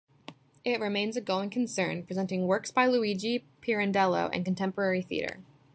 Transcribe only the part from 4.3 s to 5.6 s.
and contemporary theater.